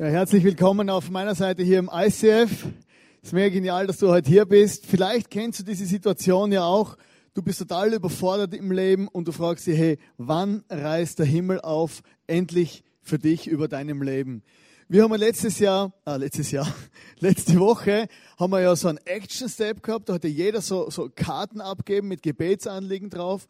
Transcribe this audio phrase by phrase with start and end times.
[0.00, 2.66] Ja, herzlich willkommen auf meiner Seite hier im ICF.
[3.20, 4.86] Es ist mega genial, dass du heute hier bist.
[4.86, 6.96] Vielleicht kennst du diese Situation ja auch.
[7.34, 11.62] Du bist total überfordert im Leben und du fragst dich, hey, wann reißt der Himmel
[11.62, 14.44] auf endlich für dich über deinem Leben?
[14.86, 16.72] Wir haben letztes Jahr, ah, letztes Jahr,
[17.18, 18.06] letzte Woche
[18.38, 20.08] haben wir ja so einen Action Step gehabt.
[20.08, 23.48] Da hatte jeder so, so Karten abgeben mit Gebetsanliegen drauf.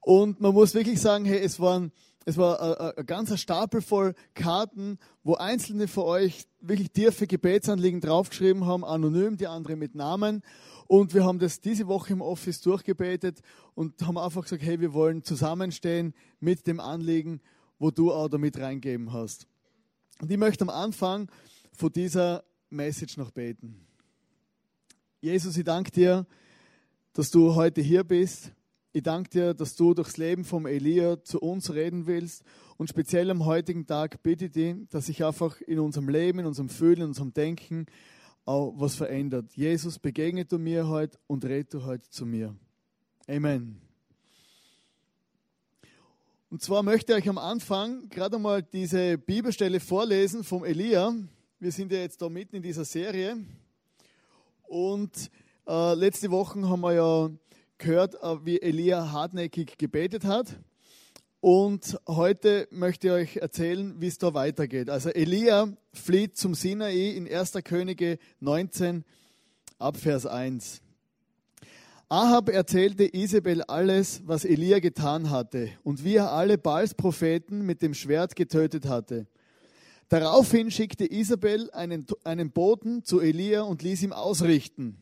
[0.00, 1.90] Und man muss wirklich sagen, hey, es waren
[2.28, 8.66] es war ein, ganzer Stapel voll Karten, wo einzelne von euch wirklich tiefe Gebetsanliegen draufgeschrieben
[8.66, 10.42] haben, anonym, die andere mit Namen.
[10.88, 13.40] Und wir haben das diese Woche im Office durchgebetet
[13.74, 17.40] und haben einfach gesagt, hey, wir wollen zusammenstehen mit dem Anliegen,
[17.78, 19.46] wo du auch damit reingeben hast.
[20.20, 21.30] Und ich möchte am Anfang
[21.72, 23.86] von dieser Message noch beten.
[25.22, 26.26] Jesus, ich danke dir,
[27.14, 28.52] dass du heute hier bist.
[28.98, 32.42] Ich danke dir, dass du durchs Leben vom Elia zu uns reden willst.
[32.78, 36.46] Und speziell am heutigen Tag bitte ich dich, dass sich einfach in unserem Leben, in
[36.46, 37.86] unserem Fühlen, in unserem Denken
[38.44, 39.52] auch was verändert.
[39.54, 42.56] Jesus, begegne du mir heute und red du heute zu mir.
[43.28, 43.80] Amen.
[46.50, 51.14] Und zwar möchte ich euch am Anfang gerade einmal diese Bibelstelle vorlesen vom Elia.
[51.60, 53.36] Wir sind ja jetzt da mitten in dieser Serie.
[54.64, 55.30] Und
[55.68, 57.30] äh, letzte Woche haben wir ja
[57.78, 60.58] gehört, äh, wie Elia hartnäckig gebetet hat.
[61.40, 64.90] Und heute möchte ich euch erzählen, wie es da weitergeht.
[64.90, 67.52] Also Elia flieht zum Sinai in 1.
[67.62, 69.04] Könige 19
[69.78, 70.82] ab Vers 1.
[72.08, 77.82] Ahab erzählte Isabel alles, was Elia getan hatte und wie er alle Baals Propheten mit
[77.82, 79.26] dem Schwert getötet hatte.
[80.08, 84.96] Daraufhin schickte Isabel einen, einen Boten zu Elia und ließ ihm ausrichten.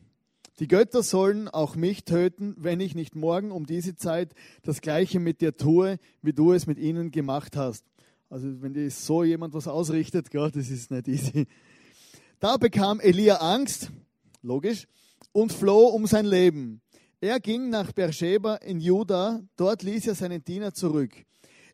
[0.59, 4.33] Die Götter sollen auch mich töten, wenn ich nicht morgen um diese Zeit
[4.63, 7.85] das Gleiche mit dir tue, wie du es mit ihnen gemacht hast.
[8.29, 11.47] Also wenn dir so jemand was ausrichtet, Gott, das ist nicht easy.
[12.39, 13.91] Da bekam Elia Angst,
[14.41, 14.87] logisch,
[15.31, 16.81] und floh um sein Leben.
[17.21, 21.11] Er ging nach Beersheba in Juda, dort ließ er seinen Diener zurück.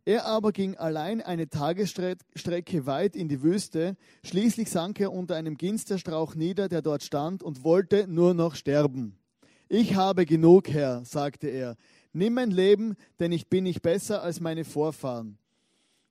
[0.06, 3.96] Er aber ging allein eine Tagesstrecke weit in die Wüste.
[4.26, 9.18] Schließlich sank er unter einem Ginsterstrauch nieder, der dort stand, und wollte nur noch sterben.
[9.70, 11.78] Ich habe genug, Herr, sagte er.
[12.12, 15.38] Nimm mein Leben, denn ich bin nicht besser als meine Vorfahren.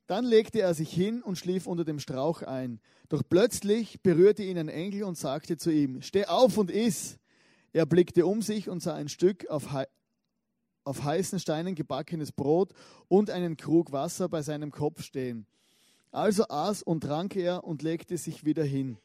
[0.06, 2.80] Dann legte er sich hin und schlief unter dem Strauch ein.
[3.10, 7.18] Doch plötzlich berührte ihn ein Engel und sagte zu ihm, Steh auf und iss.
[7.74, 9.68] Er blickte um sich und sah ein Stück auf,
[10.84, 12.72] auf heißen Steinen gebackenes Brot
[13.08, 15.46] und einen Krug Wasser bei seinem Kopf stehen.
[16.10, 18.98] Also aß und trank er und legte sich wieder hin.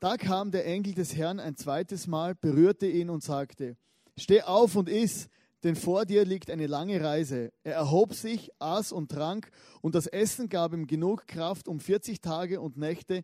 [0.00, 3.76] Da kam der Engel des Herrn ein zweites Mal, berührte ihn und sagte,
[4.16, 5.28] Steh auf und iss,
[5.64, 7.52] denn vor dir liegt eine lange Reise.
[7.64, 9.50] Er erhob sich, aß und trank,
[9.80, 13.22] und das Essen gab ihm genug Kraft, um 40 Tage und Nächte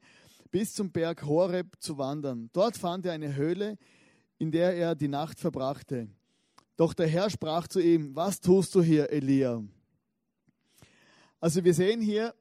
[0.51, 2.51] bis zum Berg Horeb zu wandern.
[2.53, 3.77] Dort fand er eine Höhle,
[4.39, 6.09] in der er die Nacht verbrachte.
[6.77, 9.63] Doch der Herr sprach zu ihm, was tust du hier, Elia?
[11.41, 12.35] Also wir sehen hier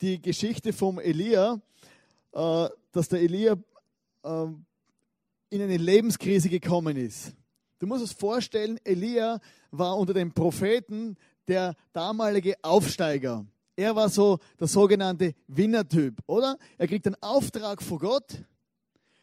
[0.00, 1.60] die Geschichte vom Elia,
[2.32, 3.52] äh, dass der Elia
[4.24, 4.46] äh,
[5.50, 7.32] in eine Lebenskrise gekommen ist.
[7.78, 9.38] Du musst es vorstellen, Elia
[9.70, 13.46] war unter den Propheten der damalige Aufsteiger.
[13.76, 16.58] Er war so der sogenannte Winnertyp, oder?
[16.78, 18.44] Er kriegt einen Auftrag von Gott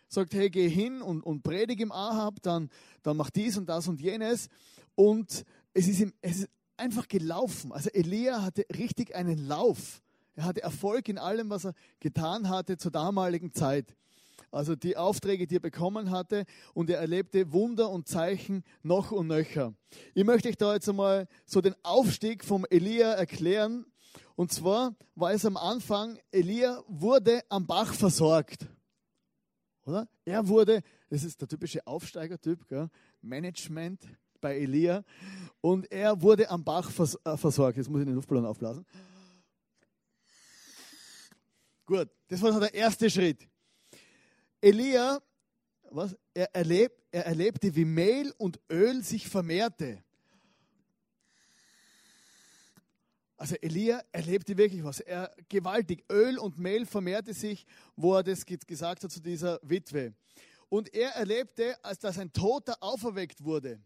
[0.09, 2.69] sagt, hey, geh hin und, und predige im Ahab, dann,
[3.03, 4.49] dann mach dies und das und jenes.
[4.95, 7.71] Und es ist, ihm, es ist einfach gelaufen.
[7.71, 10.01] Also Elia hatte richtig einen Lauf.
[10.35, 13.95] Er hatte Erfolg in allem, was er getan hatte zur damaligen Zeit.
[14.51, 19.27] Also die Aufträge, die er bekommen hatte und er erlebte Wunder und Zeichen noch und
[19.27, 19.73] nöcher.
[20.15, 23.85] Ich möchte euch da jetzt einmal so den Aufstieg vom Elia erklären.
[24.35, 28.67] Und zwar war es am Anfang, Elia wurde am Bach versorgt.
[29.89, 30.07] Oder?
[30.23, 32.89] Er wurde, das ist der typische Aufsteigertyp, gell?
[33.21, 34.07] Management
[34.39, 35.03] bei Elia.
[35.61, 37.77] Und er wurde am Bach vers äh, versorgt.
[37.77, 38.85] Jetzt muss ich den Luftballon aufblasen.
[41.85, 43.49] Gut, das war der erste Schritt.
[44.61, 45.19] Elia,
[45.89, 46.15] was?
[46.35, 50.03] Er, erlebt, er erlebte, wie Mehl und Öl sich vermehrte.
[53.39, 54.99] Also Elia erlebte wirklich was.
[54.99, 56.03] Er gewaltig.
[56.11, 57.65] Öl und Mehl vermehrte sich,
[57.95, 60.13] wo er das gesagt hat zu dieser Witwe.
[60.67, 63.79] Und er erlebte, als dass ein Toter auferweckt wurde.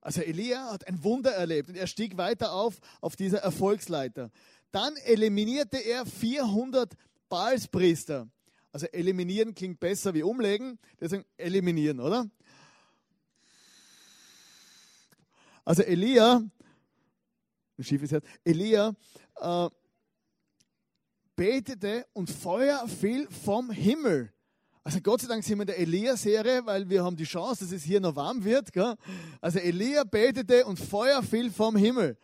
[0.00, 4.32] Also Elia hat ein Wunder erlebt und er stieg weiter auf auf dieser Erfolgsleiter.
[4.72, 6.94] Dann eliminierte er 400
[7.28, 8.28] Baalspriester.
[8.72, 12.28] Also eliminieren klingt besser wie umlegen, deswegen eliminieren, oder?
[15.66, 16.44] Also Elia,
[17.76, 18.94] ein schiefes Herz, Elia
[19.40, 19.68] äh,
[21.34, 24.32] betete und Feuer fiel vom Himmel.
[24.84, 27.72] Also Gott sei Dank sind wir in der Elia-Serie, weil wir haben die Chance, dass
[27.72, 28.72] es hier noch warm wird.
[28.72, 28.94] Gell?
[29.40, 32.16] Also Elia betete und Feuer fiel vom Himmel.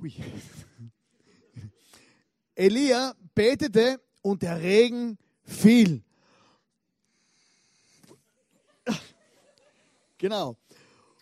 [0.00, 0.14] Ui.
[2.54, 6.02] Elia betete und der Regen fiel.
[10.16, 10.56] Genau.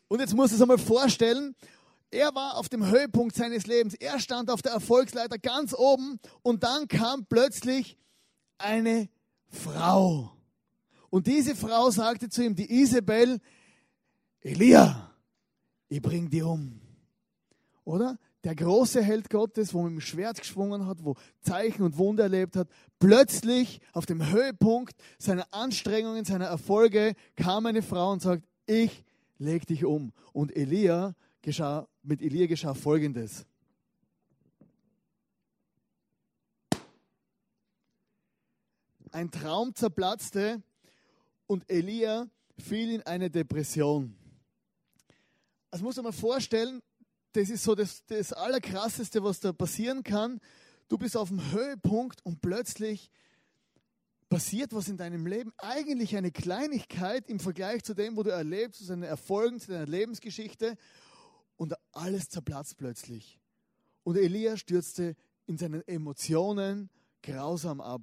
[0.09, 1.55] Und jetzt muss du es einmal vorstellen,
[2.11, 3.95] er war auf dem Höhepunkt seines Lebens.
[3.95, 7.99] Er stand auf der Erfolgsleiter ganz oben und dann kam plötzlich
[8.57, 9.09] eine
[9.49, 10.33] Frau.
[11.11, 13.41] Und diese Frau sagte zu ihm, die Isabel,
[14.41, 15.11] Elia,
[15.89, 16.81] ich bring die um.
[17.85, 18.19] Oder?
[18.45, 22.57] Der große Held Gottes, wo mit dem Schwert geschwungen hat, wo Zeichen und Wunder erlebt
[22.57, 22.69] hat,
[22.99, 29.05] plötzlich auf dem Höhepunkt seiner Anstrengungen, seiner Erfolge kam eine Frau und sagt, ich
[29.39, 30.13] leg dich um.
[30.33, 33.47] Und Elia geschah, mit Elia geschah Folgendes.
[39.11, 40.63] Ein Traum zerplatzte
[41.47, 44.15] und Elia fiel in eine Depression.
[45.71, 46.83] Das muss man mal vorstellen,
[47.33, 50.41] das ist so das, das Allerkrasseste, was da passieren kann.
[50.89, 53.11] Du bist auf dem Höhepunkt und plötzlich
[54.29, 55.53] passiert was in deinem Leben.
[55.59, 59.87] Eigentlich eine Kleinigkeit im Vergleich zu dem, wo du erlebst, zu deinen Erfolgen, zu deiner
[59.87, 60.77] Lebensgeschichte.
[61.57, 63.41] Und alles zerplatzt plötzlich.
[64.05, 65.17] Und Elia stürzte
[65.47, 66.91] in seinen Emotionen
[67.23, 68.03] grausam ab.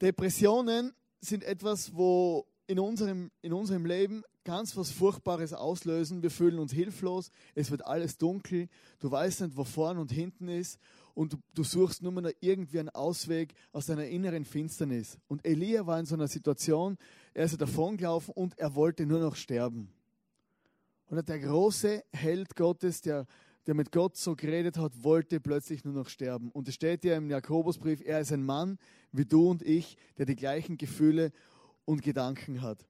[0.00, 6.22] Depressionen sind etwas, wo in unserem, in unserem Leben ganz was Furchtbares auslösen.
[6.22, 8.68] Wir fühlen uns hilflos, es wird alles dunkel,
[9.00, 10.78] du weißt nicht, wo vorn und hinten ist
[11.16, 15.18] und du, suchst nur noch irgendwie einen Ausweg aus deiner inneren Finsternis.
[15.28, 16.98] Und Elia war in so einer Situation,
[17.32, 19.88] er ist davongelaufen und er wollte nur noch sterben.
[21.06, 23.26] Und der große Held Gottes, der,
[23.66, 26.50] der mit Gott so geredet hat, wollte plötzlich nur noch sterben.
[26.50, 28.76] Und es steht ja im Jakobusbrief, er ist ein Mann
[29.10, 31.32] wie du und ich, der die gleichen Gefühle
[31.86, 32.86] und Gedanken hat.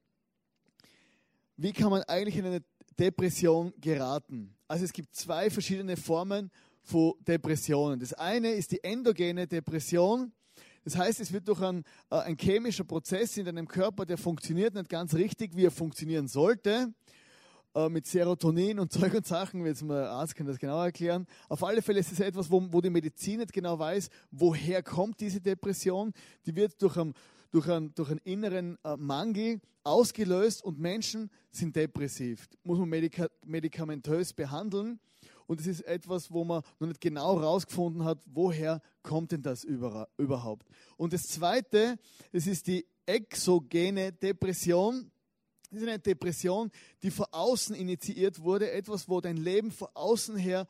[1.56, 2.64] Wie kann man eigentlich in eine
[2.98, 4.56] Depression geraten?
[4.66, 6.50] Also es gibt zwei verschiedene Formen
[6.86, 7.98] von Depressionen.
[7.98, 10.32] Das eine ist die endogene Depression.
[10.84, 14.74] Das heißt, es wird durch ein, äh, ein chemischer Prozess in deinem Körper, der funktioniert
[14.74, 16.94] nicht ganz richtig, wie er funktionieren sollte
[17.74, 21.26] äh, mit Serotonin und Zeug und Sachen, jetzt mal Arzt kann das genau erklären.
[21.48, 25.20] Auf alle Fälle ist es etwas, wo, wo die Medizin nicht genau weiß, woher kommt
[25.20, 26.12] diese Depression.
[26.46, 27.14] Die wird durch einen,
[27.50, 32.48] durch einen, durch einen inneren äh, Mangel ausgelöst und Menschen sind depressiv.
[32.62, 35.00] Muss man medika medikamentös behandeln.
[35.46, 39.64] Und es ist etwas, wo man noch nicht genau herausgefunden hat, woher kommt denn das
[39.64, 40.66] überhaupt.
[40.96, 41.98] Und das Zweite,
[42.32, 45.10] es ist die exogene Depression.
[45.70, 46.70] Das ist eine Depression,
[47.02, 50.66] die von außen initiiert wurde, etwas, wo dein Leben von außen her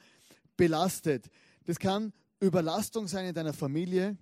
[0.57, 1.29] belastet.
[1.65, 4.17] Das kann Überlastung sein in deiner Familie.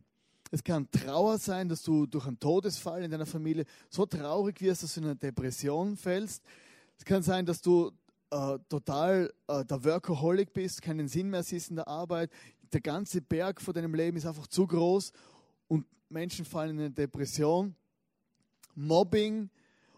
[0.50, 4.84] Es kann Trauer sein, dass du durch einen Todesfall in deiner Familie so traurig wirst,
[4.84, 6.44] dass du in eine Depression fällst.
[6.96, 7.90] Es kann sein, dass du
[8.30, 12.30] äh, total äh, der Workaholic bist, keinen Sinn mehr siehst in der Arbeit.
[12.72, 15.12] Der ganze Berg von deinem Leben ist einfach zu groß
[15.68, 17.74] und Menschen fallen in eine Depression.
[18.74, 19.50] Mobbing,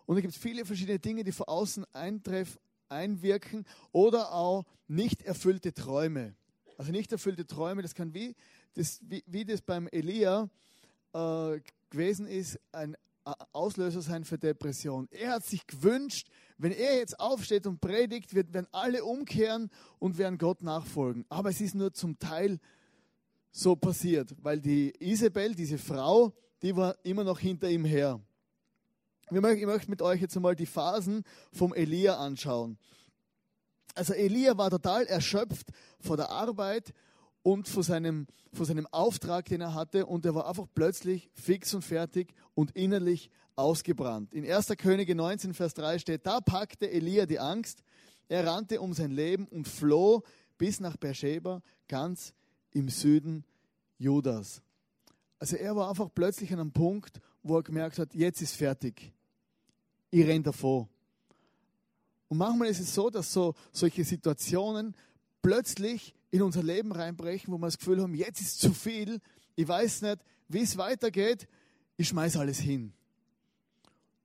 [0.07, 5.73] und es gibt viele verschiedene Dinge, die von außen eintreffen, einwirken oder auch nicht erfüllte
[5.73, 6.35] Träume.
[6.79, 8.37] Also nicht erfüllte Träume, das kann wie
[8.75, 10.49] das, wie, wie das beim Elia
[11.13, 11.61] äh,
[11.91, 12.97] gewesen ist, ein
[13.53, 15.09] Auslöser sein für Depression.
[15.11, 16.29] Er hat sich gewünscht,
[16.59, 21.25] wenn er jetzt aufsteht und predigt, werden alle umkehren und werden Gott nachfolgen.
[21.29, 22.61] Aber es ist nur zum Teil
[23.51, 28.21] so passiert, weil die Isabel, diese Frau, die war immer noch hinter ihm her.
[29.31, 32.79] Ich möchte mit euch jetzt einmal die Phasen vom Elia anschauen.
[33.95, 35.69] Also Elia war total erschöpft
[35.99, 36.93] vor der Arbeit
[37.47, 41.73] und vor seinem, vor seinem Auftrag, den er hatte, und er war einfach plötzlich fix
[41.75, 44.35] und fertig und innerlich ausgebrannt.
[44.35, 44.67] In 1.
[44.77, 47.85] Könige 19, Vers 3 steht, da packte Elia die Angst,
[48.29, 50.25] er rannte um sein Leben und floh
[50.59, 52.35] bis nach Beersheba, ganz
[52.73, 53.45] im Süden
[53.97, 54.61] Judas.
[55.39, 59.13] Also er war einfach plötzlich an einem Punkt, wo er gemerkt hat, jetzt ist fertig
[60.11, 60.89] ich renne davor.
[62.29, 64.95] Und manchmal ist es so, dass so solche Situationen
[65.47, 69.21] plötzlich in unser Leben reinbrechen, wo wir das Gefühl haben, jetzt ist zu viel,
[69.55, 71.47] ich weiß nicht, wie es weitergeht,
[71.97, 72.93] ich schmeiße alles hin.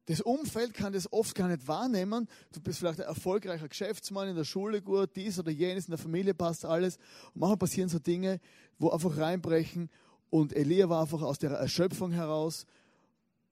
[0.08, 2.28] Das Umfeld kann das oft gar nicht wahrnehmen.
[2.52, 6.00] Du bist vielleicht ein erfolgreicher Geschäftsmann in der Schule gut, dies oder jenes, in der
[6.00, 6.98] Familie passt alles.
[7.36, 8.40] Und manchmal passieren so Dinge,
[8.80, 9.92] wo einfach reinbrechen.
[10.32, 12.66] Und Elia war einfach aus der Erschöpfung heraus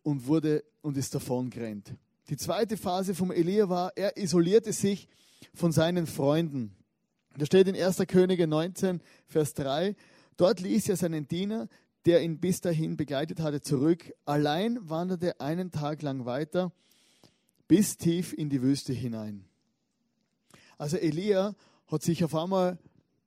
[0.01, 1.93] und wurde und ist davon gerannt.
[2.29, 5.07] Die zweite Phase vom Elia war, er isolierte sich
[5.53, 6.75] von seinen Freunden.
[7.39, 7.97] Da steht in 1.
[8.07, 9.95] Könige 19, Vers 3,
[10.35, 11.69] dort ließ er seinen Diener,
[12.05, 14.13] der ihn bis dahin begleitet hatte, zurück.
[14.25, 16.73] Allein wanderte einen Tag lang weiter,
[17.67, 19.45] bis tief in die Wüste hinein.
[20.77, 21.55] Also Elia
[21.87, 22.77] hat sich auf einmal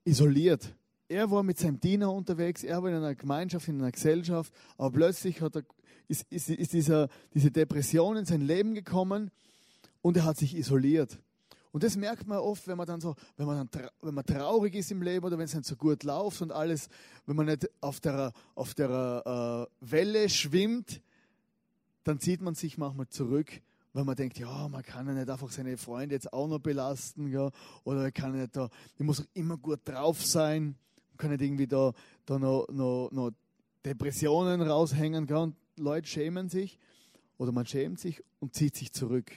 [0.05, 0.75] isoliert.
[1.09, 4.91] Er war mit seinem Diener unterwegs, er war in einer Gemeinschaft, in einer Gesellschaft, aber
[4.91, 5.65] plötzlich hat er,
[6.09, 9.31] ist, ist, ist dieser, diese Depression in sein Leben gekommen
[10.01, 11.19] und er hat sich isoliert.
[11.73, 14.75] Und das merkt man oft, wenn man dann so, wenn man, dann, wenn man traurig
[14.75, 16.89] ist im Leben oder wenn es nicht so gut läuft und alles,
[17.25, 21.01] wenn man nicht auf der, auf der äh, Welle schwimmt,
[22.05, 23.51] dann zieht man sich manchmal zurück,
[23.95, 27.29] weil man denkt, ja, man kann ja nicht einfach seine Freunde jetzt auch noch belasten,
[27.29, 27.51] ja,
[27.85, 30.77] oder man kann nicht da, ich muss immer gut drauf sein,
[31.17, 31.93] kann nicht irgendwie da,
[32.27, 33.31] da noch, noch, noch
[33.85, 36.79] Depressionen raushängen, ja, und Leute schämen sich
[37.39, 39.33] oder man schämt sich und zieht sich zurück.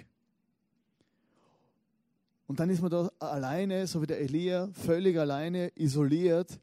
[2.47, 6.59] Und dann ist man da alleine, so wie der Elia, völlig alleine, isoliert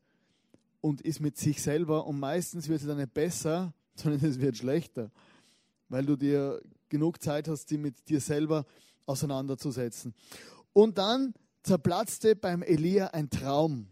[0.81, 2.07] und ist mit sich selber.
[2.07, 5.11] Und meistens wird es dann nicht besser, sondern es wird schlechter,
[5.89, 8.65] weil du dir genug Zeit hast, dich mit dir selber
[9.07, 10.15] auseinanderzusetzen.
[10.73, 13.89] Und dann zerplatzte beim Elia ein Traum.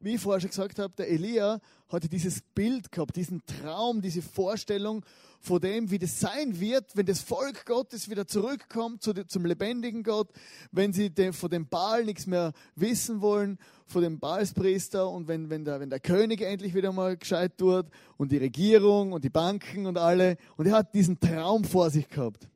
[0.00, 4.22] Wie ich vorher schon gesagt habe, der Elia hatte dieses Bild gehabt, diesen Traum, diese
[4.22, 5.04] Vorstellung
[5.40, 10.02] vor dem, wie das sein wird, wenn das Volk Gottes wieder zurückkommt zu, zum lebendigen
[10.02, 10.28] Gott,
[10.70, 15.48] wenn sie de, von dem Baal nichts mehr wissen wollen, von dem Baalspriester und wenn,
[15.48, 17.86] wenn, der, wenn der König endlich wieder mal gescheit tut
[18.18, 20.36] und die Regierung und die Banken und alle.
[20.56, 22.48] Und er hat diesen Traum vor sich gehabt.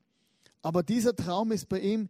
[0.61, 2.09] Aber dieser Traum ist bei ihm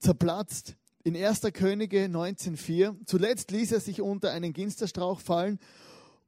[0.00, 0.76] zerplatzt.
[1.02, 1.40] In 1.
[1.54, 3.06] Könige 19,4.
[3.06, 5.58] Zuletzt ließ er sich unter einen Ginsterstrauch fallen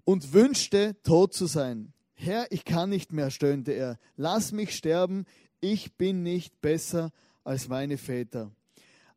[0.04, 1.92] und wünschte, tot zu sein.
[2.22, 3.98] Herr, ich kann nicht mehr, stöhnte er.
[4.16, 5.26] Lass mich sterben,
[5.60, 7.10] ich bin nicht besser
[7.42, 8.52] als meine Väter.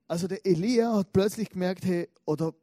[0.08, 2.56] Also der Elia hat plötzlich gemerkt, hey, oder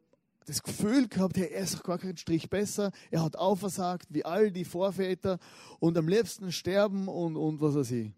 [0.45, 2.91] das Gefühl gehabt, hey, er ist doch gar keinen Strich besser.
[3.09, 5.39] Er hat auch versagt, wie all die Vorväter
[5.79, 8.11] und am liebsten sterben und, und was weiß ich.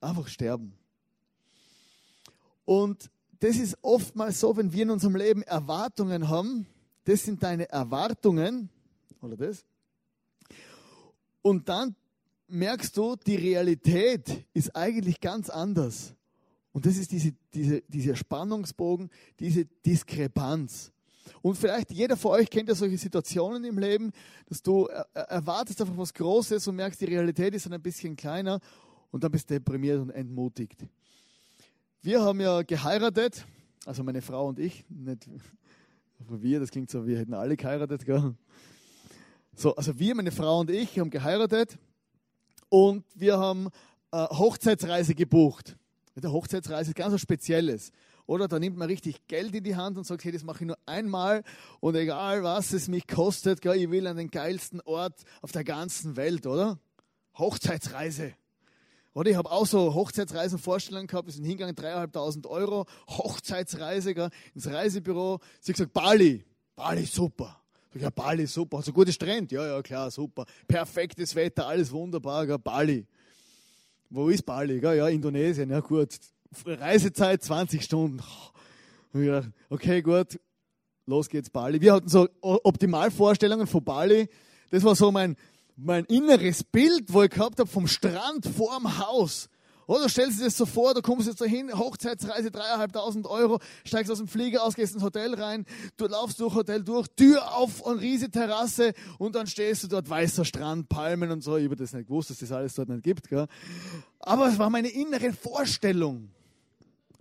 [0.00, 0.72] Einfach sterben.
[2.64, 3.10] Und
[3.40, 6.66] das ist oftmals so, wenn wir in unserem Leben Erwartungen haben,
[7.04, 8.70] das sind deine Erwartungen,
[9.20, 9.66] oder das?
[11.44, 11.94] Und dann
[12.48, 16.14] merkst du, die Realität ist eigentlich ganz anders.
[16.72, 20.90] Und das ist diese, diese, dieser Spannungsbogen, diese Diskrepanz.
[21.42, 24.10] Und vielleicht jeder von euch kennt ja solche Situationen im Leben,
[24.46, 28.58] dass du erwartest einfach was Großes und merkst, die Realität ist dann ein bisschen kleiner
[29.10, 30.82] und dann bist du deprimiert und entmutigt.
[32.00, 33.44] Wir haben ja geheiratet,
[33.84, 35.28] also meine Frau und ich, nicht
[36.18, 38.34] wir, das klingt so, wir hätten alle geheiratet, gell?
[39.56, 41.78] So, also wir, meine Frau und ich, haben geheiratet
[42.68, 43.68] und wir haben
[44.10, 45.76] äh, Hochzeitsreise gebucht.
[46.16, 47.92] Eine Hochzeitsreise ist ganz was Spezielles.
[48.26, 50.66] Oder da nimmt man richtig Geld in die Hand und sagt, hey, das mache ich
[50.66, 51.44] nur einmal
[51.80, 55.62] und egal was es mich kostet, gell, ich will an den geilsten Ort auf der
[55.62, 56.78] ganzen Welt, oder?
[57.38, 58.32] Hochzeitsreise.
[59.12, 64.66] Oder ich habe auch so Hochzeitsreisenvorstellungen gehabt, wir sind hingegangen, dreieinhalbtausend Euro, Hochzeitsreise, gell, ins
[64.66, 65.38] Reisebüro.
[65.60, 66.44] Sie hat gesagt, Bali,
[66.74, 67.63] Bali super.
[67.96, 68.82] Ja, Bali, super.
[68.82, 69.52] Du gutes Strand?
[69.52, 70.46] Ja, ja, klar, super.
[70.66, 72.58] Perfektes Wetter, alles wunderbar, gell?
[72.58, 73.06] Bali.
[74.10, 74.80] Wo ist Bali?
[74.80, 74.96] Gell?
[74.96, 76.18] Ja, Indonesien, ja gut.
[76.66, 78.22] Reisezeit 20 Stunden.
[79.16, 80.40] Ja, okay, gut.
[81.06, 81.80] Los geht's, Bali.
[81.80, 84.28] Wir hatten so Optimalvorstellungen von Bali.
[84.70, 85.36] Das war so mein,
[85.76, 89.48] mein inneres Bild, wo ich gehabt habe vom Strand vorm Haus.
[89.86, 94.10] Oder stellst du dir das so vor, du kommst jetzt dahin, Hochzeitsreise, dreieinhalbtausend Euro, steigst
[94.10, 97.80] aus dem Flieger aus, gehst ins Hotel rein, du laufst durch Hotel durch, Tür auf
[97.80, 101.56] und riesige Terrasse und dann stehst du dort, weißer Strand, Palmen und so.
[101.56, 103.28] Ich habe das nicht gewusst, dass das alles dort nicht gibt.
[103.28, 103.46] Gell?
[104.20, 106.30] Aber es war meine innere Vorstellung.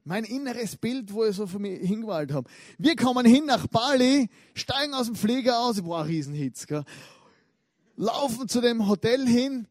[0.06, 2.50] Mein inneres Bild, wo ich so für mich hingewalt habe.
[2.78, 6.84] Wir kommen hin nach Bali, steigen aus dem Flieger aus, ich brauche Riesenhits, gell?
[7.96, 9.68] laufen zu dem Hotel hin,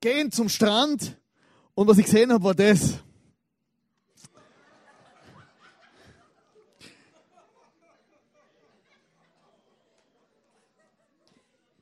[0.00, 1.16] gehen zum Strand,
[1.74, 2.98] und was ich gesehen habe, war das.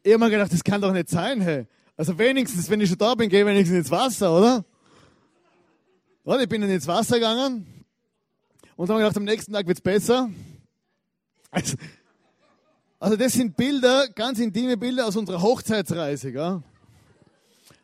[0.02, 1.66] Ich habe mir gedacht, das kann doch nicht sein, hey.
[1.96, 4.64] Also wenigstens, wenn ich schon da bin, gehe ich wenigstens ins Wasser, oder?
[6.24, 7.84] Und ich bin dann ins Wasser gegangen
[8.76, 10.30] und habe mir gedacht, am nächsten Tag wird es besser.
[11.50, 11.76] Also,
[12.98, 16.62] also, das sind Bilder, ganz intime Bilder aus unserer Hochzeitsreise, gell?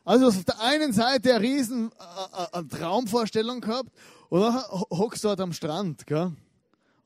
[0.06, 3.90] Also auf der einen Seite eine riesen äh, äh, Traumvorstellung gehabt
[4.28, 6.30] und dann hockst du dort am Strand, gell?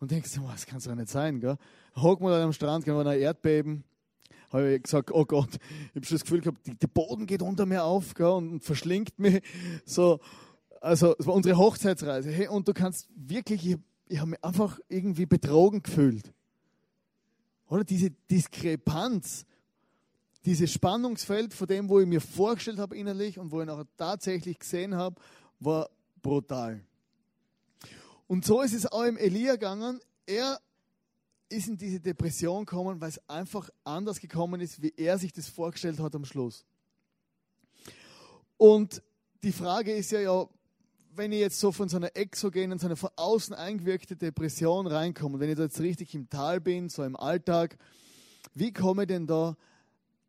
[0.00, 1.56] Und denkst du, das kann es doch nicht sein, gell?
[1.96, 3.84] Hocken wir dort am Strand, gehen wir ein Erdbeben.
[4.52, 7.64] Habe ich gesagt, oh Gott, ich habe schon das Gefühl gehabt, der Boden geht unter
[7.64, 8.26] mir auf, gell?
[8.26, 9.42] Und verschlingt mich.
[9.86, 10.20] So,
[10.82, 12.30] also, es war unsere Hochzeitsreise.
[12.30, 13.78] Hey, und du kannst wirklich, ich,
[14.08, 16.34] ich habe mich einfach irgendwie betrogen gefühlt.
[17.66, 19.46] Oder diese Diskrepanz,
[20.44, 24.58] dieses Spannungsfeld von dem, wo ich mir vorgestellt habe innerlich und wo ich nachher tatsächlich
[24.58, 25.20] gesehen habe,
[25.58, 25.90] war
[26.22, 26.80] brutal.
[28.26, 30.00] Und so ist es auch im Elia gegangen.
[30.26, 30.60] Er
[31.48, 35.48] ist in diese Depression gekommen, weil es einfach anders gekommen ist, wie er sich das
[35.48, 36.64] vorgestellt hat am Schluss.
[38.56, 39.02] Und
[39.42, 40.46] die Frage ist ja, ja
[41.16, 45.40] wenn ich jetzt so von so einer exogenen, so einer von außen eingewirkte Depression reinkomme,
[45.40, 47.76] wenn ich da jetzt richtig im Tal bin, so im Alltag,
[48.54, 49.56] wie komme ich denn da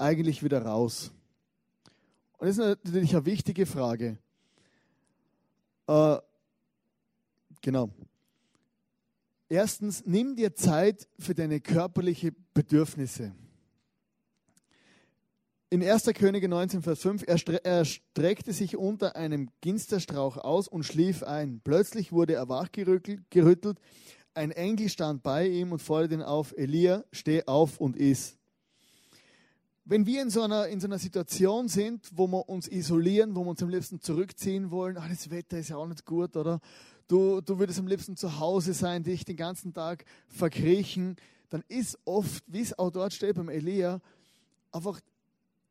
[0.02, 1.12] eigentlich wieder raus?
[2.38, 4.18] Und das ist natürlich eine wichtige Frage.
[5.88, 6.18] Äh,
[7.62, 7.90] genau.
[9.48, 13.34] Erstens, nimm dir Zeit für deine körperlichen Bedürfnisse.
[15.70, 16.06] In 1.
[16.16, 21.24] Könige 19, Vers 5, er, stre er streckte sich unter einem Ginsterstrauch aus und schlief
[21.24, 21.62] ein.
[21.64, 23.80] Plötzlich wurde er wachgerüttelt,
[24.34, 28.38] ein Engel stand bei ihm und forderte ihn auf, Elia, steh auf und iss.
[29.92, 33.44] Wenn wir in so, einer, in so einer Situation sind, wo wir uns isolieren, wo
[33.44, 36.62] wir uns am liebsten zurückziehen wollen, ach, das Wetter ist ja auch nicht gut, oder?
[37.10, 41.18] Du, du würdest am liebsten zu Hause sein, dich den ganzen Tag verkriechen,
[41.50, 44.00] dann ist oft, wie es auch dort steht beim Elia,
[44.72, 45.02] einfach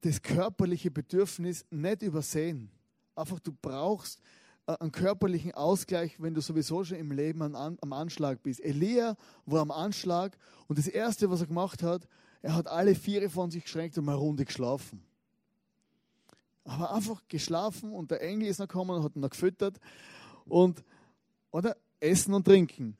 [0.02, 2.70] das körperliche Bedürfnis nicht übersehen.
[3.14, 4.20] Einfach, du brauchst
[4.66, 8.60] äh, einen körperlichen Ausgleich, wenn du sowieso schon im Leben am Anschlag bist.
[8.60, 10.36] Elia war am Anschlag
[10.68, 12.06] und das Erste, was er gemacht hat,
[12.42, 15.02] er hat alle Viere von sich geschränkt und mal Runde geschlafen.
[16.64, 19.78] Aber einfach geschlafen und der Engel ist noch gekommen und hat ihn noch gefüttert.
[20.46, 20.84] Und,
[21.50, 22.96] oder Essen und Trinken.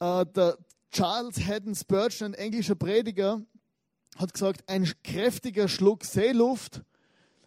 [0.00, 0.58] Äh, der
[0.90, 3.40] Charles Haddon Spurgeon, ein englischer Prediger,
[4.16, 6.82] hat gesagt, ein kräftiger Schluck Seeluft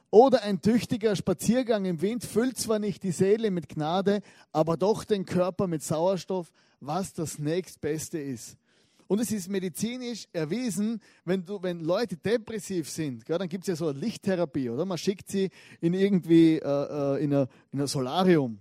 [0.10, 4.22] oder ein tüchtiger Spaziergang im Wind füllt zwar nicht die Seele mit Gnade,
[4.52, 8.58] aber doch den Körper mit Sauerstoff, was das nächstbeste ist.
[9.08, 13.68] Und es ist medizinisch erwiesen, wenn, du, wenn Leute depressiv sind, gell, dann gibt es
[13.68, 14.86] ja so eine Lichttherapie, oder?
[14.86, 18.60] Man schickt sie in irgendwie äh, äh in, ein, in ein Solarium.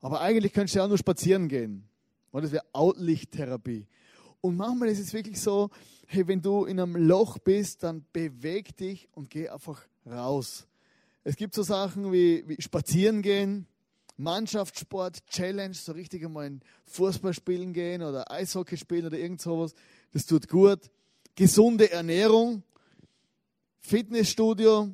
[0.00, 1.88] Aber eigentlich könntest du ja auch nur spazieren gehen.
[2.30, 3.86] Und das wäre Outlichttherapie.
[4.42, 5.70] Und manchmal ist es wirklich so,
[6.06, 10.66] hey, wenn du in einem Loch bist, dann beweg dich und geh einfach raus.
[11.24, 13.66] Es gibt so Sachen wie, wie Spazieren gehen,
[14.16, 19.74] Mannschaftssport, Challenge, so richtig einmal in Fußball spielen gehen oder Eishockey spielen oder irgend sowas.
[20.12, 20.90] Das tut gut.
[21.34, 22.62] Gesunde Ernährung,
[23.80, 24.90] Fitnessstudio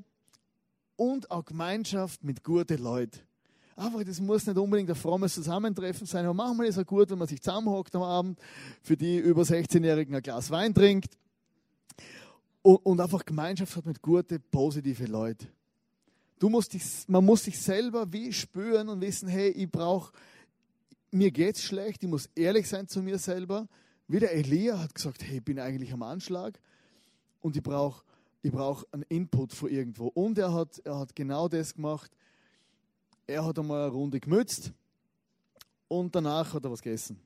[0.96, 3.20] und auch Gemeinschaft mit guten Leuten.
[3.76, 7.11] Einfach, das muss nicht unbedingt ein frommes Zusammentreffen sein, aber manchmal ist es auch gut,
[7.11, 8.38] wenn man sich zusammenhockt am Abend,
[8.82, 11.16] für die über 16-Jährigen ein Glas Wein trinkt
[12.62, 15.48] und einfach Gemeinschaft hat mit guten, positiven Leuten.
[16.42, 20.12] Du musst dich, man muss sich selber wie spüren und wissen, hey, ich brauche,
[21.12, 23.68] mir geht's schlecht, ich muss ehrlich sein zu mir selber.
[24.09, 26.59] Wie der Elia hat gesagt, hey, ich bin eigentlich am Anschlag
[27.42, 28.02] und ich brauche
[28.42, 30.09] ich brauch einen Input von irgendwo.
[30.09, 32.11] Und er hat, er hat genau das gemacht,
[33.28, 34.72] er hat einmal eine Runde gemützt
[35.87, 37.20] und danach hat er was gegessen.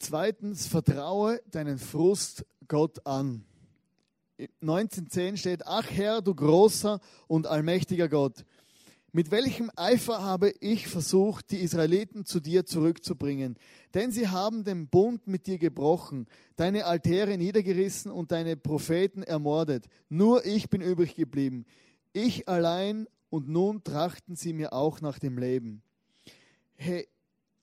[0.00, 3.44] Zweitens, vertraue deinen Frust Gott an.
[4.38, 8.44] 1910 steht, ach Herr, du großer und allmächtiger Gott,
[9.16, 13.56] mit welchem Eifer habe ich versucht, die Israeliten zu dir zurückzubringen?
[13.94, 19.86] Denn sie haben den Bund mit dir gebrochen, deine Altäre niedergerissen und deine Propheten ermordet.
[20.08, 21.64] Nur ich bin übrig geblieben.
[22.12, 25.82] Ich allein und nun trachten sie mir auch nach dem Leben.
[26.74, 27.06] Hey,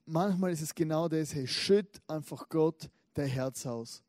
[0.06, 4.02] manchmal ist es genau das, hey, schütt einfach Gott dein Herz aus.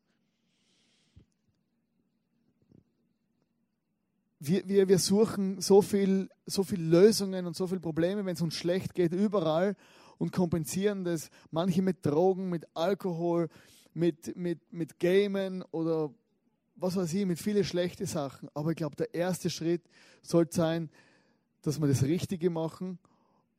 [4.46, 8.42] Wir, wir, wir suchen so viel, so viel Lösungen und so viele Probleme, wenn es
[8.42, 9.74] uns schlecht geht, überall
[10.18, 11.30] und kompensieren das.
[11.50, 13.48] Manche mit Drogen, mit Alkohol,
[13.94, 16.12] mit, mit, mit Gamen oder
[16.76, 18.50] was weiß ich, mit vielen schlechten Sachen.
[18.52, 19.82] Aber ich glaube, der erste Schritt
[20.20, 20.90] sollte sein,
[21.62, 22.98] dass wir das Richtige machen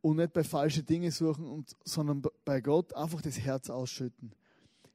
[0.02, 4.34] und nicht bei falschen Dingen suchen, und, sondern bei Gott einfach das Herz ausschütten.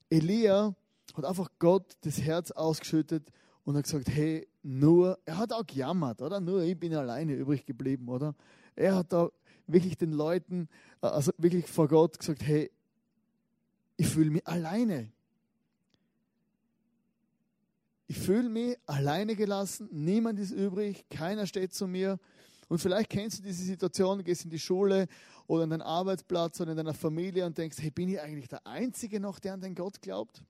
[0.09, 0.73] Elia
[1.15, 3.33] hat einfach Gott das Herz ausgeschüttet
[3.65, 6.41] und hat gesagt, hey, nur, er hat auch gejammert, oder?
[6.41, 8.35] Nur ich bin alleine übrig geblieben, oder?
[8.77, 9.31] Er hat da
[9.67, 10.69] wirklich den Leuten,
[11.03, 12.71] äh, also wirklich vor Gott gesagt, hey,
[13.97, 15.13] ich fühle mich alleine.
[18.07, 22.19] Ich fühle mich alleine gelassen, niemand ist übrig, keiner steht zu mir.
[22.69, 25.07] Und vielleicht kennst du diese Situation, gehst in die Schule
[25.47, 28.67] oder an deinen Arbeitsplatz oder in deiner Familie und denkst, hey, bin ich eigentlich der
[28.67, 30.43] Einzige noch, der an den Gott glaubt?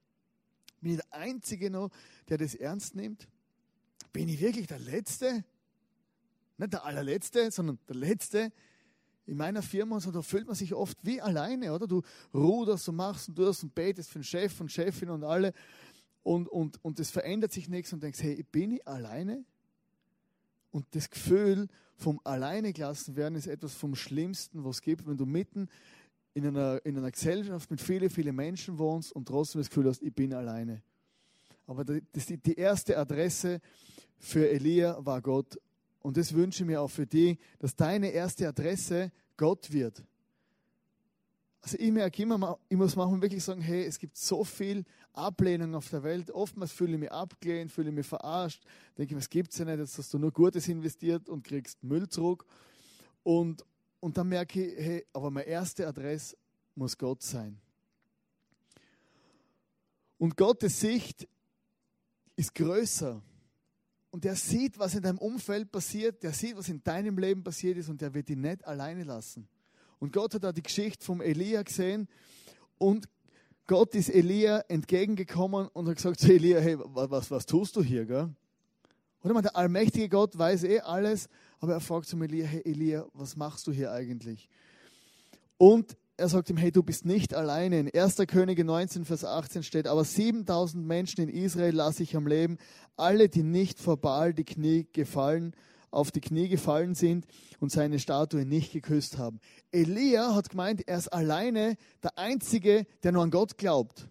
[0.81, 1.90] Bin ich der Einzige noch,
[2.29, 3.29] der das ernst nimmt?
[4.12, 5.44] Bin ich wirklich der Letzte?
[6.59, 8.53] Nicht der allerletzte, sondern der Letzte,
[9.27, 11.87] in meiner Firma so, da fühlt man sich oft wie alleine, oder?
[11.87, 12.03] Du
[12.35, 15.53] ruderst und machst und tust und betest für den Chef und Chefin und alle
[16.23, 19.44] und, und, und es verändert sich nichts und denkst, hey, bin ich alleine?
[20.70, 25.16] Und das Gefühl vom Alleine gelassen werden ist etwas vom Schlimmsten, was es gibt, wenn
[25.16, 25.68] du mitten
[26.35, 30.03] in einer, in einer Gesellschaft mit vielen, vielen Menschen wohnst und trotzdem das Gefühl hast,
[30.03, 30.83] ich bin alleine.
[31.66, 33.61] Aber das, die erste Adresse
[34.20, 35.59] für Elia war Gott.
[36.00, 40.04] Und das wünsche ich mir auch für dich, dass deine erste Adresse Gott wird.
[41.62, 45.74] Also ich merke immer, ich muss manchmal wirklich sagen, hey, es gibt so viel Ablehnung
[45.74, 46.30] auf der Welt.
[46.30, 48.62] Oftmals fühle ich mich abgelehnt, fühle ich mich verarscht.
[48.96, 51.83] Denke ich, was gibt es ja nicht, jetzt hast du nur Gutes investiert und kriegst
[51.83, 52.46] Müll zurück.
[53.22, 53.64] Und,
[54.00, 56.37] und dann merke ich, hey, aber meine erste Adresse
[56.74, 57.61] muss Gott sein.
[60.16, 61.28] Und Gottes Sicht
[62.37, 63.22] ist größer.
[64.11, 67.79] Und der sieht, was in deinem Umfeld passiert, der sieht, was in deinem Leben passiert
[67.79, 69.49] ist und der wird dich nicht alleine lassen.
[70.01, 72.09] Und Gott hat da die Geschichte vom Elia gesehen
[72.79, 73.09] und
[73.66, 78.05] Gott ist Elia entgegengekommen und hat gesagt zu Elia, hey, was, was tust du hier?
[78.05, 78.35] Gell?
[79.23, 81.29] Oder man, der allmächtige Gott weiß eh alles,
[81.61, 84.49] aber er fragt zum Elia, hey Elia, was machst du hier eigentlich?
[85.57, 87.80] Und er sagt ihm, hey, du bist nicht alleine.
[87.80, 88.16] In 1.
[88.28, 92.59] Könige 19, Vers 18 steht, aber 7000 Menschen in Israel lasse ich am Leben,
[92.96, 95.56] alle, die nicht vor Baal die Knie gefallen,
[95.90, 97.26] auf die Knie gefallen sind
[97.59, 99.40] und seine Statue nicht geküsst haben.
[99.72, 104.06] Elia hat gemeint, er ist alleine der Einzige, der nur an Gott glaubt.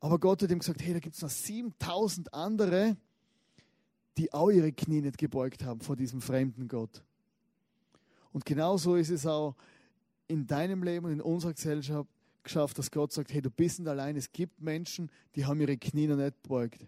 [0.00, 2.96] Aber Gott hat ihm gesagt, hey, da gibt es noch 7000 andere,
[4.16, 7.02] die auch ihre Knie nicht gebeugt haben vor diesem fremden Gott.
[8.32, 9.56] Und genauso ist es auch
[10.28, 12.08] in deinem Leben und in unserer Gesellschaft
[12.42, 14.16] geschafft, dass Gott sagt, hey, du bist nicht allein.
[14.16, 16.86] Es gibt Menschen, die haben ihre Knie noch nicht gebeugt.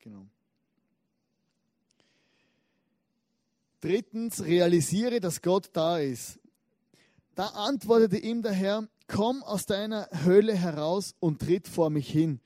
[0.00, 0.26] Genau.
[3.80, 6.38] Drittens, realisiere, dass Gott da ist.
[7.34, 12.40] Da antwortete ihm der Herr, komm aus deiner Höhle heraus und tritt vor mich hin.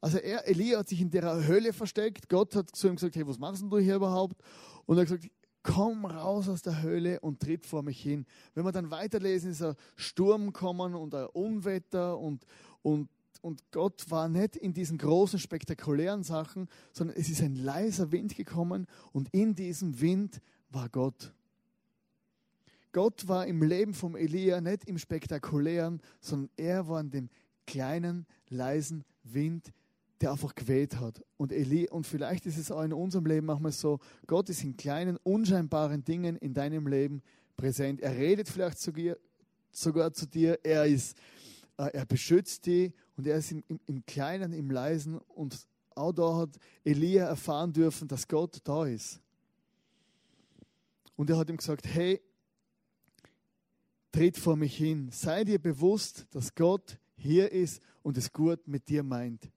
[0.00, 2.28] Also er, Elia hat sich in der Höhle versteckt.
[2.28, 4.36] Gott hat zu ihm gesagt, hey, was machst du hier überhaupt?
[4.84, 5.30] Und er hat gesagt,
[5.66, 8.24] komm raus aus der Höhle und tritt vor mich hin.
[8.54, 12.46] Wenn wir dann weiterlesen, ist ein Sturm kommen und ein Unwetter und,
[12.82, 13.08] und,
[13.42, 18.36] und Gott war nicht in diesen großen, spektakulären Sachen, sondern es ist ein leiser Wind
[18.36, 21.32] gekommen und in diesem Wind war Gott.
[22.92, 27.28] Gott war im Leben vom Elia nicht im Spektakulären, sondern er war in dem
[27.66, 29.72] kleinen, leisen Wind,
[30.20, 31.22] der einfach geweht hat.
[31.36, 34.76] Und, Eli, und vielleicht ist es auch in unserem Leben manchmal so, Gott ist in
[34.76, 37.22] kleinen, unscheinbaren Dingen in deinem Leben
[37.56, 38.00] präsent.
[38.00, 39.18] Er redet vielleicht zu dir,
[39.70, 41.16] sogar zu dir, er, ist,
[41.76, 45.18] äh, er beschützt dich und er ist im, im, im Kleinen, im Leisen.
[45.18, 46.50] Und auch da hat
[46.84, 49.20] Elia erfahren dürfen, dass Gott da ist.
[51.16, 52.20] Und er hat ihm gesagt, hey,
[54.12, 58.88] tritt vor mich hin, sei dir bewusst, dass Gott hier ist und es gut mit
[58.88, 59.50] dir meint.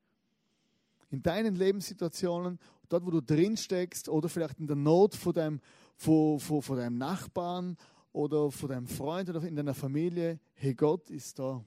[1.10, 5.60] In deinen Lebenssituationen, dort wo du drin steckst oder vielleicht in der Not vor deinem,
[5.96, 7.78] vor, vor, vor deinem Nachbarn
[8.12, 11.64] oder vor deinem Freund oder in deiner Familie, hey, Gott ist da.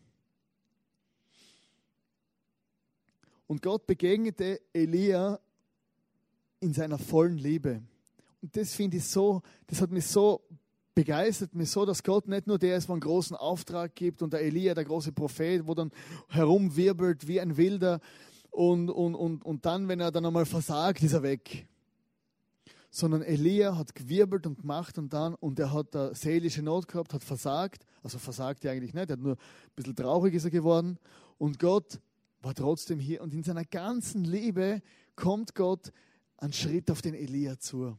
[3.46, 5.38] Und Gott begegnete Elia
[6.61, 7.83] in seiner vollen Liebe.
[8.40, 10.42] Und das finde ich so, das hat mich so
[10.94, 14.33] begeistert mich so, dass Gott nicht nur der ist, der einen großen Auftrag gibt und
[14.33, 15.90] der Elia, der große Prophet, wo dann
[16.28, 18.00] herumwirbelt wie ein Wilder
[18.53, 21.67] und, und, und, und dann, wenn er dann einmal versagt, ist er weg.
[22.91, 27.15] Sondern Elia hat gewirbelt und gemacht und dann, und er hat eine seelische Not gehabt,
[27.15, 30.51] hat versagt, also versagt er eigentlich nicht, er hat nur ein bisschen traurig ist er
[30.51, 30.99] geworden
[31.38, 31.99] und Gott
[32.43, 34.83] war trotzdem hier und in seiner ganzen Liebe
[35.17, 35.91] kommt Gott
[36.37, 37.97] einen Schritt auf den Elia zu.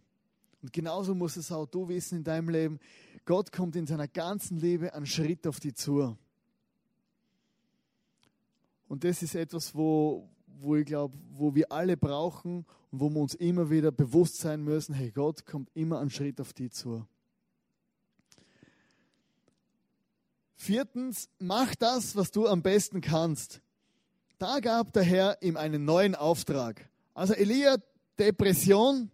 [0.62, 2.80] Und genauso muss es auch du wissen in deinem Leben.
[3.26, 6.16] Gott kommt in seiner ganzen Liebe einen Schritt auf dich zu.
[8.88, 10.30] Und das ist etwas, wo,
[10.64, 14.64] wo ich glaube, wo wir alle brauchen und wo wir uns immer wieder bewusst sein
[14.64, 17.06] müssen, hey, Gott kommt immer einen Schritt auf dich zu.
[20.56, 23.62] Viertens, mach das, was du am besten kannst.
[24.38, 26.90] Da gab der Herr ihm einen neuen Auftrag.
[27.14, 27.76] Also Elia,
[28.18, 29.12] Depression,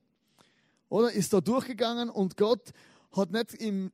[0.89, 2.71] oder ist da durchgegangen und Gott
[3.11, 3.91] hat nicht ihm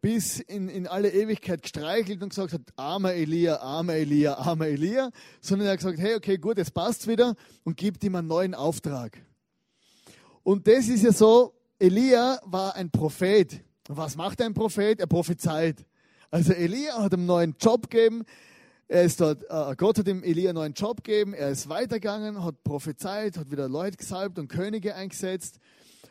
[0.00, 5.10] bis in, in alle Ewigkeit gestreichelt und gesagt hat, armer Elia, armer Elia, armer Elia,
[5.40, 8.54] sondern er hat gesagt, hey, okay, gut, jetzt passt wieder und gibt ihm einen neuen
[8.54, 9.18] Auftrag.
[10.42, 13.60] Und das ist ja so, Elia war ein Prophet.
[13.88, 15.00] Was macht ein Prophet?
[15.00, 15.84] Er prophezeit.
[16.30, 18.24] Also Elia hat einen neuen Job gegeben.
[18.88, 21.32] Er ist dort, äh, Gott hat ihm Elia einen neuen Job gegeben.
[21.32, 25.58] Er ist weitergegangen, hat prophezeit, hat wieder Leute gesalbt und Könige eingesetzt.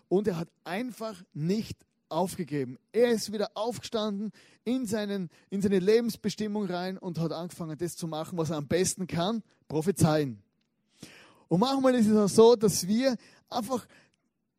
[0.07, 1.77] Und er hat einfach nicht
[2.09, 2.77] aufgegeben.
[2.91, 4.31] Er ist wieder aufgestanden
[4.63, 8.67] in, seinen, in seine Lebensbestimmung rein und hat angefangen, das zu machen, was er am
[8.67, 10.41] besten kann, prophezeien.
[11.47, 13.15] Und manchmal ist es auch so, dass wir
[13.49, 13.87] einfach,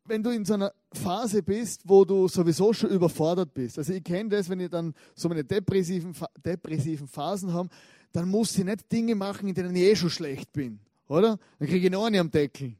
[0.05, 3.77] wenn du in so einer Phase bist, wo du sowieso schon überfordert bist.
[3.77, 6.13] Also ich kenne das, wenn ihr dann so eine depressiven,
[6.45, 7.69] depressiven Phasen haben,
[8.11, 10.79] dann muss ich nicht Dinge machen, in denen ich eh schon schlecht bin.
[11.07, 11.39] Oder?
[11.59, 12.75] Dann kriege ich noch eine am Deckel.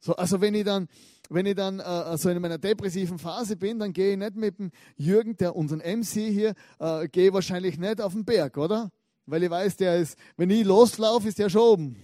[0.00, 0.88] So, also wenn ich dann,
[1.30, 4.58] wenn ich dann äh, also in meiner depressiven Phase bin, dann gehe ich nicht mit
[4.58, 8.90] dem Jürgen, der unseren MC hier, äh, gehe wahrscheinlich nicht auf den Berg, oder?
[9.26, 11.96] Weil ich weiß, der ist, wenn ich loslaufe, ist der schon oben.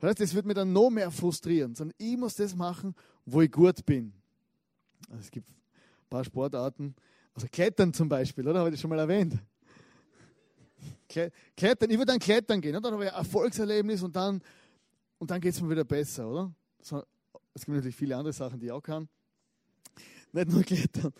[0.00, 2.94] Das wird mir dann noch mehr frustrieren, sondern ich muss das machen,
[3.26, 4.12] wo ich gut bin.
[5.08, 6.94] Also es gibt ein paar Sportarten,
[7.34, 8.60] also Klettern zum Beispiel, oder?
[8.60, 9.34] Habe ich das schon mal erwähnt?
[11.08, 12.82] Klettern, ich würde dann klettern gehen, oder?
[12.82, 14.40] dann habe ich ein Erfolgserlebnis und dann,
[15.18, 16.52] und dann geht es mir wieder besser, oder?
[16.80, 17.02] So,
[17.58, 19.08] es gibt natürlich viele andere Sachen, die ich auch kann.
[20.32, 21.12] Nicht nur klettern.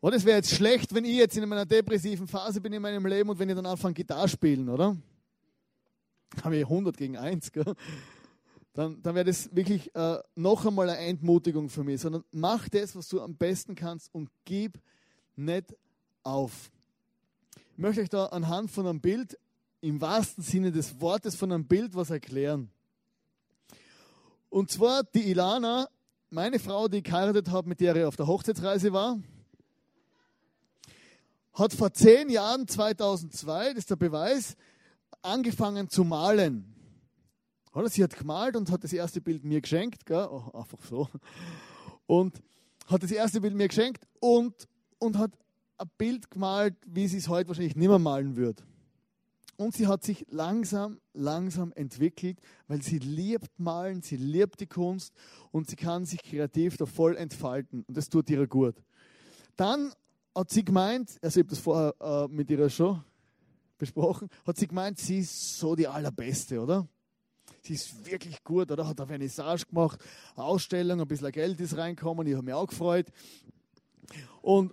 [0.00, 3.06] Oder es wäre jetzt schlecht, wenn ich jetzt in einer depressiven Phase bin in meinem
[3.06, 4.96] Leben und wenn ich dann anfange, Gitarre spielen, oder?
[6.42, 7.74] Habe ich 100 gegen 1, gell?
[8.72, 12.96] Dann, dann wäre das wirklich äh, noch einmal eine Entmutigung für mich, sondern mach das,
[12.96, 14.80] was du am besten kannst und gib
[15.36, 15.76] nicht
[16.22, 16.70] auf.
[17.72, 19.38] Ich möchte euch da anhand von einem Bild,
[19.82, 22.70] im wahrsten Sinne des Wortes von einem Bild was erklären.
[24.52, 25.88] Und zwar die Ilana,
[26.28, 29.18] meine Frau, die ich geheiratet habe, mit der ich auf der Hochzeitsreise war,
[31.54, 34.58] hat vor zehn Jahren, 2002, das ist der Beweis,
[35.22, 36.66] angefangen zu malen.
[37.72, 37.88] Oder?
[37.88, 40.28] Sie hat gemalt und hat das erste Bild mir geschenkt, gell?
[40.30, 41.08] Oh, einfach so.
[42.04, 42.42] Und
[42.88, 45.32] hat das erste Bild mir geschenkt und, und hat
[45.78, 48.62] ein Bild gemalt, wie sie es heute wahrscheinlich nicht mehr malen wird.
[49.62, 55.14] Und sie hat sich langsam, langsam entwickelt, weil sie liebt Malen, sie liebt die Kunst
[55.52, 57.84] und sie kann sich kreativ da voll entfalten.
[57.86, 58.74] Und das tut ihr gut.
[59.56, 59.92] Dann
[60.34, 63.04] hat sie gemeint, also ich habe das vorher äh, mit ihr schon
[63.78, 66.88] besprochen, hat sie gemeint, sie ist so die allerbeste, oder?
[67.62, 68.86] Sie ist wirklich gut, oder?
[68.86, 70.00] Hat eine Vernissage gemacht,
[70.34, 73.06] eine Ausstellung, ein bisschen Geld ist reinkommen, ich habe mich auch gefreut.
[74.40, 74.72] Und,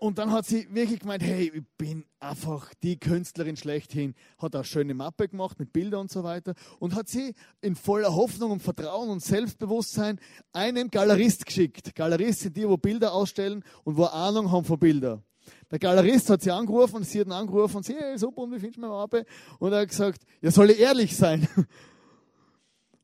[0.00, 4.14] und dann hat sie wirklich gemeint, hey, ich bin einfach die Künstlerin schlechthin.
[4.38, 6.54] Hat eine schöne Mappe gemacht mit Bildern und so weiter.
[6.78, 10.18] Und hat sie in voller Hoffnung und Vertrauen und Selbstbewusstsein
[10.54, 11.94] einem Galerist geschickt.
[11.94, 15.22] Galerist sind die, wo Bilder ausstellen und wo Ahnung haben von Bildern.
[15.70, 18.52] Der Galerist hat sie angerufen und sie hat ihn angerufen und sie, hey, super, und
[18.52, 19.26] wie findest du meine Mappe?
[19.58, 21.46] Und er hat gesagt, ja, soll ich ehrlich sein?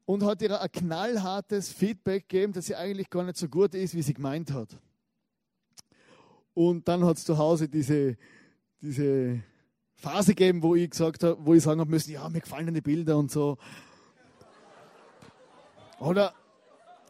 [0.09, 3.92] Und hat ihr ein knallhartes Feedback gegeben, dass sie eigentlich gar nicht so gut ist,
[3.92, 4.78] wie sie gemeint hat.
[6.56, 8.16] Und dann hat es zu Hause diese,
[8.80, 9.42] diese
[9.92, 12.80] Phase gegeben, wo ich gesagt habe, wo ich sagen habe müssen, ja, mir gefallen deine
[12.80, 13.58] Bilder und so.
[16.00, 16.32] Oder,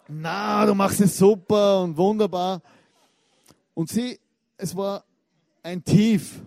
[0.09, 2.61] na, du machst es super und wunderbar.
[3.73, 4.19] Und sie,
[4.57, 5.05] es war
[5.63, 6.43] ein Tief.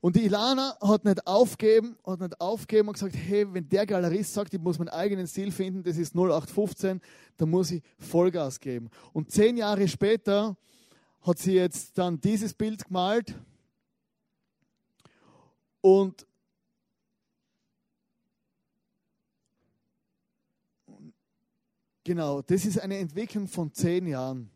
[0.00, 4.34] Und die Ilana hat nicht aufgeben, hat nicht aufgeben und gesagt, hey, wenn der Galerist
[4.34, 7.00] sagt, ich muss meinen eigenen Stil finden, das ist 0815,
[7.38, 8.88] dann muss ich Vollgas geben.
[9.12, 10.56] Und zehn Jahre später
[11.28, 13.34] hat sie jetzt dann dieses Bild gemalt
[15.82, 16.26] und
[22.02, 24.50] genau, das ist eine Entwicklung von zehn Jahren.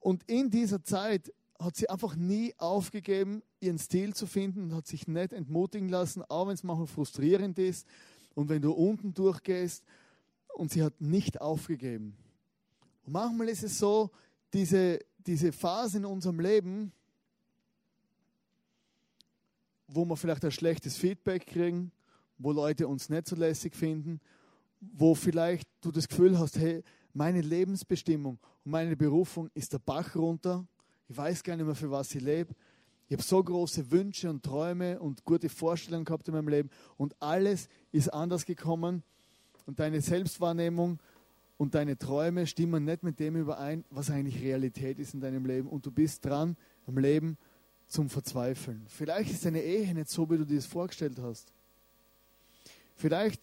[0.00, 4.86] Und in dieser Zeit hat sie einfach nie aufgegeben, ihren Stil zu finden und hat
[4.86, 7.86] sich nicht entmutigen lassen, auch wenn es manchmal frustrierend ist
[8.34, 9.82] und wenn du unten durchgehst.
[10.54, 12.16] Und sie hat nicht aufgegeben.
[13.06, 14.10] Und manchmal ist es so,
[14.52, 16.90] diese, diese Phase in unserem Leben,
[19.86, 21.92] wo wir vielleicht ein schlechtes Feedback kriegen,
[22.38, 24.20] wo Leute uns nicht so lässig finden,
[24.80, 30.16] wo vielleicht du das Gefühl hast, hey, meine Lebensbestimmung und meine Berufung ist der Bach
[30.16, 30.66] runter,
[31.08, 32.54] ich weiß gar nicht mehr, für was ich lebe.
[33.08, 36.70] Ich habe so große Wünsche und Träume und gute Vorstellungen gehabt in meinem Leben.
[36.98, 39.02] Und alles ist anders gekommen.
[39.64, 40.98] Und deine Selbstwahrnehmung
[41.58, 45.68] und deine Träume stimmen nicht mit dem überein, was eigentlich Realität ist in deinem Leben.
[45.68, 47.36] Und du bist dran, am Leben
[47.88, 48.84] zum Verzweifeln.
[48.86, 51.52] Vielleicht ist deine Ehe nicht so, wie du dir es vorgestellt hast.
[52.94, 53.40] Vielleicht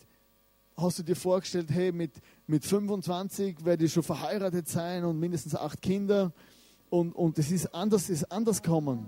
[0.78, 2.14] hast du dir vorgestellt, hey, mit,
[2.48, 6.32] mit 25 werde ich schon verheiratet sein und mindestens acht Kinder.
[6.90, 9.08] Und, und es ist anders, ist anders kommen.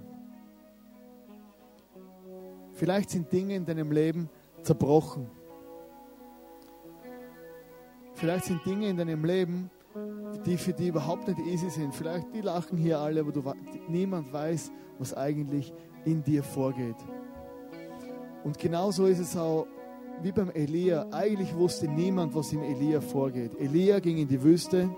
[2.74, 4.30] Vielleicht sind Dinge in deinem Leben
[4.64, 5.37] zerbrochen.
[8.18, 9.70] Vielleicht sind Dinge in deinem Leben,
[10.44, 11.94] die für die überhaupt nicht easy sind.
[11.94, 13.44] Vielleicht die lachen hier alle, aber du,
[13.88, 15.72] niemand weiß, was eigentlich
[16.04, 16.96] in dir vorgeht.
[18.44, 19.68] Und genauso ist es auch
[20.24, 21.06] wie beim Elia.
[21.12, 23.52] Eigentlich wusste niemand, was im Elia vorgeht.
[23.60, 24.90] Elia ging in die Wüste.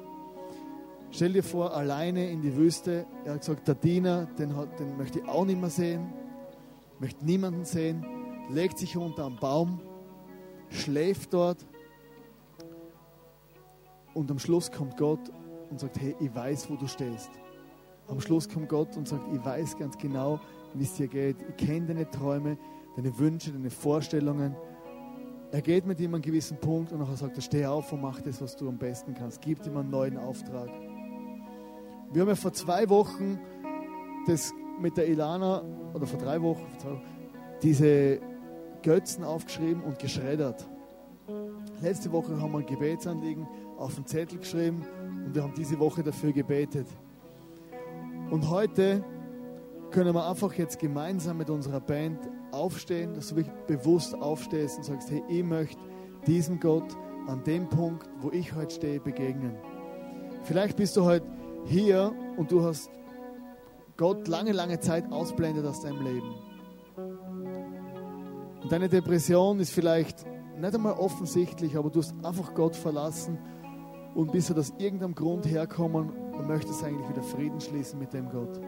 [1.11, 3.05] Stell dir vor, alleine in die Wüste.
[3.25, 6.13] Er hat gesagt, der Diener, den, hat, den möchte ich auch nicht mehr sehen,
[6.99, 8.05] möchte niemanden sehen,
[8.49, 9.81] legt sich unter einen Baum,
[10.69, 11.65] schläft dort
[14.13, 15.31] und am Schluss kommt Gott
[15.69, 17.29] und sagt, hey, ich weiß, wo du stehst.
[18.07, 20.39] Am Schluss kommt Gott und sagt, ich weiß ganz genau,
[20.73, 21.37] wie es dir geht.
[21.47, 22.57] Ich kenne deine Träume,
[22.95, 24.55] deine Wünsche, deine Vorstellungen.
[25.51, 28.01] Er geht mit ihm an einen gewissen Punkt und nachher sagt er, steh auf und
[28.01, 29.41] mach das, was du am besten kannst.
[29.41, 30.69] Gib ihm einen neuen Auftrag.
[32.11, 33.39] Wir haben ja vor zwei Wochen
[34.25, 36.65] das mit der Ilana, oder vor drei Wochen,
[37.61, 38.19] diese
[38.83, 40.67] Götzen aufgeschrieben und geschreddert.
[41.81, 43.47] Letzte Woche haben wir ein Gebetsanliegen
[43.79, 44.85] auf den Zettel geschrieben
[45.25, 46.87] und wir haben diese Woche dafür gebetet.
[48.29, 49.03] Und heute
[49.91, 52.19] können wir einfach jetzt gemeinsam mit unserer Band
[52.51, 55.81] aufstehen, dass du wirklich bewusst aufstehst und sagst, hey, ich möchte
[56.27, 56.95] diesem Gott
[57.27, 59.55] an dem Punkt, wo ich heute stehe, begegnen.
[60.43, 61.25] Vielleicht bist du heute
[61.65, 62.89] hier und du hast
[63.97, 66.35] Gott lange, lange Zeit ausblendet aus deinem Leben.
[68.61, 70.25] Und deine Depression ist vielleicht
[70.57, 73.37] nicht einmal offensichtlich, aber du hast einfach Gott verlassen
[74.15, 78.29] und bist du aus irgendeinem Grund herkommen und möchtest eigentlich wieder Frieden schließen mit dem
[78.29, 78.59] Gott.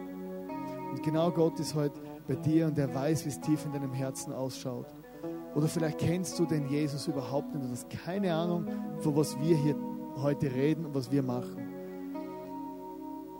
[0.90, 3.92] Und genau Gott ist heute bei dir und er weiß, wie es tief in deinem
[3.92, 4.86] Herzen ausschaut.
[5.54, 7.66] Oder vielleicht kennst du den Jesus überhaupt nicht.
[7.66, 8.66] Du hast keine Ahnung,
[8.98, 9.76] von was wir hier
[10.16, 11.68] heute reden und was wir machen.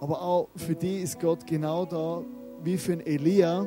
[0.01, 2.23] Aber auch für die ist Gott genau da,
[2.65, 3.67] wie für einen Elia,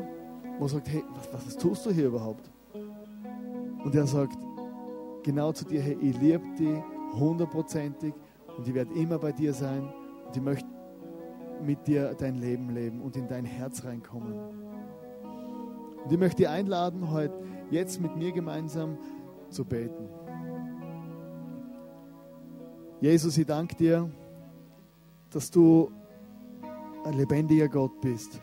[0.59, 2.51] wo er sagt, hey, was, was tust du hier überhaupt?
[3.83, 4.37] Und er sagt
[5.23, 6.77] genau zu dir, hey, ich liebe dich
[7.13, 8.13] hundertprozentig
[8.57, 9.91] und ich werde immer bei dir sein
[10.27, 10.67] und ich möchte
[11.63, 14.33] mit dir dein Leben leben und in dein Herz reinkommen.
[16.03, 17.33] Und ich möchte dich einladen, heute
[17.71, 18.97] jetzt mit mir gemeinsam
[19.49, 20.09] zu beten.
[23.01, 24.09] Jesus, ich danke dir,
[25.31, 25.91] dass du
[27.03, 28.41] ein lebendiger Gott bist.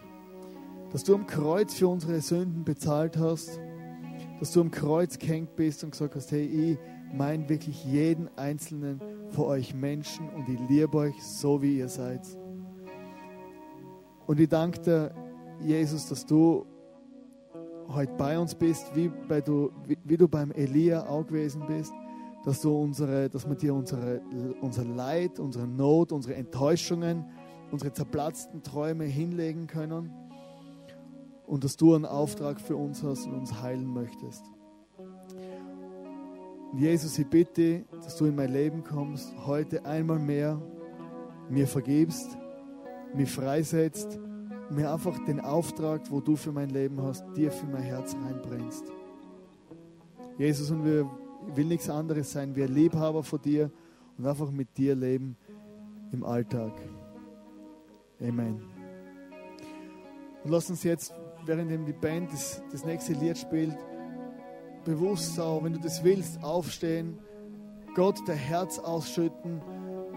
[0.90, 3.60] Dass du am Kreuz für unsere Sünden bezahlt hast.
[4.40, 6.78] Dass du am Kreuz gehängt bist und gesagt hast, hey, ich
[7.16, 9.00] meine wirklich jeden einzelnen
[9.32, 12.20] von euch Menschen und ich liebe euch so, wie ihr seid.
[14.26, 15.14] Und ich danke dir,
[15.60, 16.66] Jesus, dass du
[17.88, 21.92] heute bei uns bist, wie, bei du, wie, wie du beim Elia auch gewesen bist,
[22.44, 24.20] dass, du unsere, dass wir dir unsere,
[24.60, 27.24] unser Leid, unsere Not, unsere Enttäuschungen,
[27.70, 30.10] unsere zerplatzten Träume hinlegen können
[31.46, 34.44] und dass du einen Auftrag für uns hast und uns heilen möchtest.
[36.72, 40.60] Und Jesus, ich bitte, dass du in mein Leben kommst, heute einmal mehr
[41.50, 42.38] mir vergibst,
[43.14, 44.18] mich freisetzt,
[44.70, 48.84] mir einfach den Auftrag, wo du für mein Leben hast, dir für mein Herz reinbringst.
[50.38, 51.10] Jesus, und wir
[51.54, 53.70] will nichts anderes sein, wir Liebhaber von dir
[54.16, 55.36] und einfach mit dir leben
[56.10, 56.72] im Alltag.
[58.18, 58.62] Amen.
[60.42, 61.12] Und lass uns jetzt,
[61.44, 63.76] während die Band das, das nächste Lied spielt,
[64.84, 67.18] bewusst auch, wenn du das willst, aufstehen,
[67.94, 69.60] Gott dein Herz ausschütten,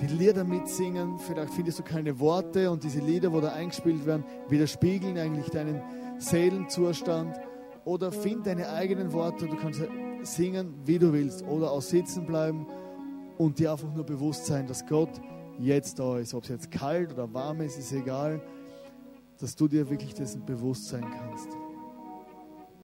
[0.02, 1.20] die Lieder mitsingen.
[1.20, 5.82] Vielleicht findest du keine Worte und diese Lieder, wo da eingespielt werden, widerspiegeln eigentlich deinen
[6.18, 7.38] Seelenzustand.
[7.84, 9.82] Oder find deine eigenen Worte, du kannst
[10.24, 12.66] singen, wie du willst, oder auch sitzen bleiben
[13.38, 15.22] und dir einfach nur bewusst sein, dass Gott
[15.60, 16.34] jetzt da ist.
[16.34, 18.42] Ob es jetzt kalt oder warm ist, ist egal,
[19.40, 21.50] dass du dir wirklich dessen bewusst sein kannst.